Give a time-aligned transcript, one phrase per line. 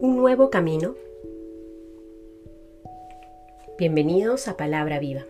[0.00, 0.94] un nuevo camino.
[3.78, 5.24] Bienvenidos a Palabra Viva.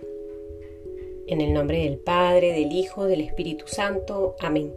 [1.27, 4.37] En el nombre del Padre, del Hijo, del Espíritu Santo.
[4.41, 4.75] Amén.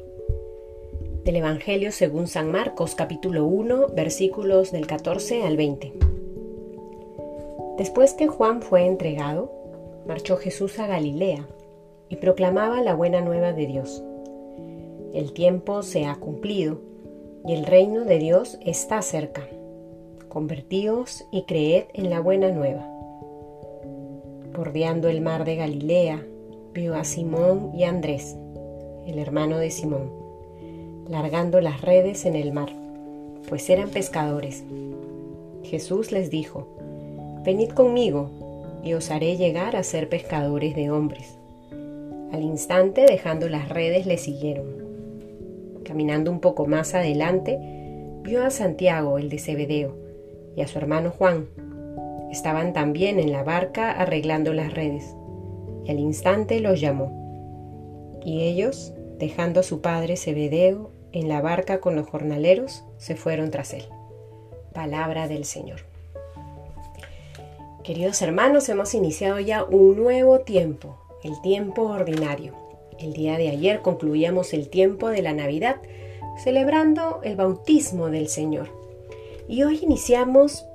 [1.26, 5.92] Del Evangelio según San Marcos capítulo 1 versículos del 14 al 20.
[7.78, 9.52] Después que Juan fue entregado,
[10.08, 11.46] marchó Jesús a Galilea
[12.08, 14.02] y proclamaba la buena nueva de Dios.
[15.14, 16.80] El tiempo se ha cumplido
[17.46, 19.46] y el reino de Dios está cerca.
[20.32, 22.88] Convertíos y creed en la buena nueva.
[24.56, 26.26] Bordeando el mar de Galilea,
[26.74, 28.38] vio a Simón y Andrés,
[29.06, 30.10] el hermano de Simón,
[31.10, 32.70] largando las redes en el mar,
[33.50, 34.64] pues eran pescadores.
[35.64, 36.66] Jesús les dijo,
[37.44, 38.30] Venid conmigo,
[38.86, 41.38] y os haré llegar a ser pescadores de hombres.
[42.32, 44.78] Al instante, dejando las redes, le siguieron.
[45.84, 47.60] Caminando un poco más adelante,
[48.24, 50.11] vio a Santiago, el de Zebedeo,
[50.56, 51.48] y a su hermano Juan.
[52.32, 55.16] Estaban también en la barca arreglando las redes,
[55.86, 58.20] y al instante los llamó.
[58.24, 63.52] Y ellos, dejando a su padre Zebedeo en la barca con los jornaleros, se fueron
[63.52, 63.86] tras él.
[64.74, 65.82] Palabra del Señor.
[67.84, 72.54] Queridos hermanos, hemos iniciado ya un nuevo tiempo, el tiempo ordinario.
[73.00, 75.78] El día de ayer concluíamos el tiempo de la Navidad
[76.38, 78.81] celebrando el bautismo del Señor.
[79.52, 80.66] Y hoy iniciamos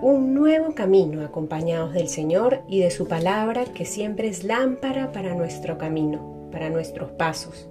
[0.00, 5.34] un nuevo camino acompañados del Señor y de su palabra que siempre es lámpara para
[5.34, 7.68] nuestro camino, para nuestros pasos.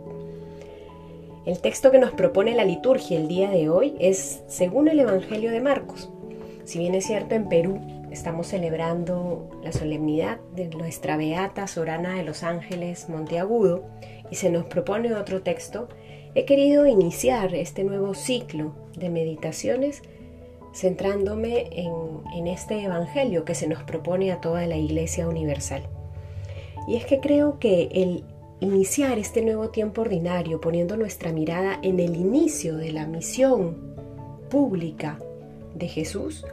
[1.47, 5.49] El texto que nos propone la liturgia el día de hoy es según el Evangelio
[5.49, 6.11] de Marcos.
[6.63, 7.79] Si bien es cierto en Perú
[8.11, 13.83] estamos celebrando la solemnidad de nuestra beata Sorana de los Ángeles Monteagudo
[14.29, 15.89] y se nos propone otro texto,
[16.35, 20.03] he querido iniciar este nuevo ciclo de meditaciones
[20.73, 25.83] centrándome en, este Evangelio que se nos propone a toda la Iglesia Universal.
[26.87, 28.23] Y es que creo que el
[28.59, 33.95] iniciar este nuevo tiempo ordinario poniendo nuestra mirada en el inicio de la misión
[34.49, 35.19] pública
[35.75, 36.45] de Jesús,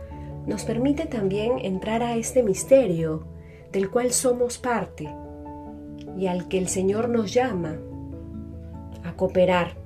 [0.46, 3.26] nos permite también entrar a este misterio
[3.72, 5.08] del cual somos parte
[6.16, 7.76] y al que el Señor nos llama
[9.04, 9.76] a cooperar,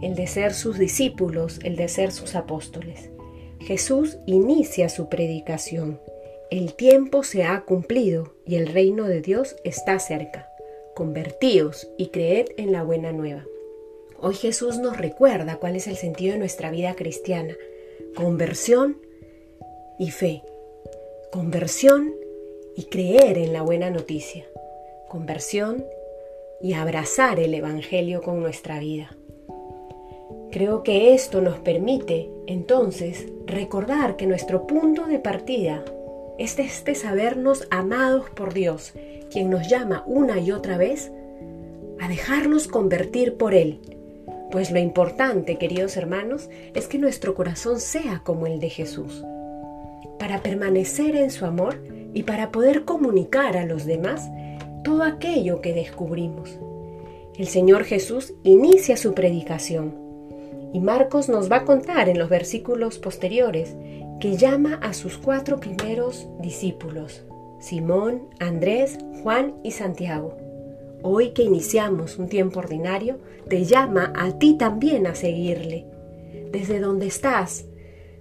[0.00, 3.10] el de ser sus discípulos, el de ser sus apóstoles.
[3.60, 6.00] Jesús inicia su predicación.
[6.50, 10.48] El tiempo se ha cumplido y el reino de Dios está cerca.
[10.94, 13.44] Convertíos y creed en la buena nueva.
[14.18, 17.54] Hoy Jesús nos recuerda cuál es el sentido de nuestra vida cristiana.
[18.14, 19.00] Conversión
[19.98, 20.42] y fe.
[21.30, 22.12] Conversión
[22.76, 24.46] y creer en la buena noticia.
[25.08, 25.84] Conversión
[26.60, 29.16] y abrazar el Evangelio con nuestra vida.
[30.50, 35.84] Creo que esto nos permite entonces recordar que nuestro punto de partida
[36.38, 38.92] es este sabernos amados por Dios,
[39.30, 41.12] quien nos llama una y otra vez
[42.00, 43.80] a dejarnos convertir por Él.
[44.50, 49.24] Pues lo importante, queridos hermanos, es que nuestro corazón sea como el de Jesús
[50.18, 51.80] para permanecer en su amor
[52.12, 54.28] y para poder comunicar a los demás
[54.82, 56.58] todo aquello que descubrimos.
[57.38, 60.09] El Señor Jesús inicia su predicación
[60.72, 63.74] y Marcos nos va a contar en los versículos posteriores
[64.20, 67.24] que llama a sus cuatro primeros discípulos,
[67.60, 70.36] Simón, Andrés, Juan y Santiago.
[71.02, 75.86] Hoy que iniciamos un tiempo ordinario, te llama a ti también a seguirle.
[76.52, 77.64] Desde donde estás,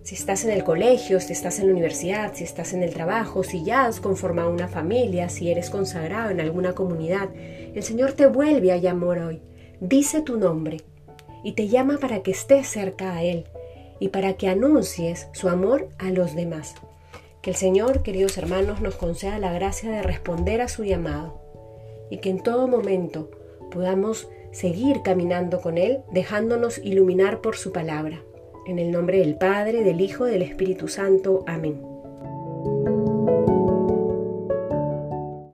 [0.04, 3.44] si estás en el colegio, si estás en la universidad, si estás en el trabajo,
[3.44, 8.28] si ya has conformado una familia, si eres consagrado en alguna comunidad, el Señor te
[8.28, 9.42] vuelve a llamar hoy.
[9.82, 10.78] Dice tu nombre
[11.44, 13.46] y te llama para que estés cerca a Él
[14.00, 16.76] y para que anuncies su amor a los demás.
[17.42, 21.40] Que el Señor, queridos hermanos, nos conceda la gracia de responder a su llamado
[22.10, 23.30] y que en todo momento
[23.72, 28.24] podamos seguir caminando con Él, dejándonos iluminar por su palabra.
[28.66, 31.44] En el nombre del Padre, del Hijo, del Espíritu Santo.
[31.48, 31.89] Amén.